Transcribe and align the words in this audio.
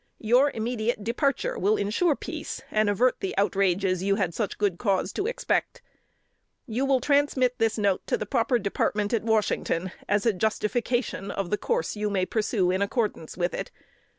Your 0.23 0.49
immediate 0.49 1.03
departure 1.03 1.59
will 1.59 1.77
insure 1.77 2.15
peace 2.15 2.59
and 2.71 2.89
avert 2.89 3.19
the 3.19 3.37
outrages 3.37 4.01
you 4.01 4.15
had 4.15 4.33
such 4.33 4.57
good 4.57 4.79
cause 4.79 5.13
to 5.13 5.27
expect. 5.27 5.83
"You 6.65 6.85
will 6.85 6.99
transmit 6.99 7.59
this 7.59 7.77
note 7.77 8.01
to 8.07 8.17
the 8.17 8.25
proper 8.25 8.57
Department 8.57 9.13
at 9.13 9.21
Washington 9.23 9.91
as 10.09 10.25
a 10.25 10.33
justification 10.33 11.29
of 11.29 11.51
the 11.51 11.55
course 11.59 11.95
you 11.95 12.09
may 12.09 12.25
pursue 12.25 12.71
in 12.71 12.81
accordance 12.81 13.37
with 13.37 13.53
it. 13.53 13.69